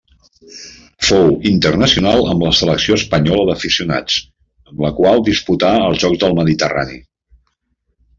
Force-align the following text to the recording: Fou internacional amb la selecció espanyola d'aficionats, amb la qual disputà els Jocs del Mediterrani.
Fou 1.07 1.27
internacional 1.49 2.23
amb 2.31 2.45
la 2.45 2.53
selecció 2.59 2.97
espanyola 2.99 3.43
d'aficionats, 3.49 4.15
amb 4.71 4.81
la 4.87 4.91
qual 5.01 5.21
disputà 5.29 5.69
els 5.91 6.01
Jocs 6.05 6.23
del 6.25 6.35
Mediterrani. 6.41 6.99